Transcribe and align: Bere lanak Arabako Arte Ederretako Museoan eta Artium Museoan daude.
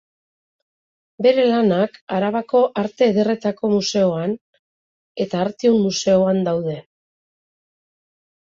Bere 1.25 1.43
lanak 1.51 1.99
Arabako 2.19 2.61
Arte 2.83 3.11
Ederretako 3.13 3.71
Museoan 3.75 4.35
eta 5.27 5.45
Artium 5.45 5.79
Museoan 5.87 6.43
daude. 6.51 6.83